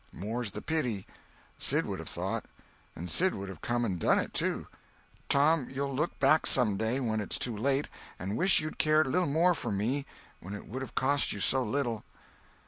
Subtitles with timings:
[0.11, 1.05] "More's the pity.
[1.59, 2.45] Sid would have thought.
[2.95, 4.65] And Sid would have come and done it, too.
[5.29, 9.11] Tom, you'll look back, some day, when it's too late, and wish you'd cared a
[9.11, 10.07] little more for me
[10.39, 12.03] when it would have cost you so little."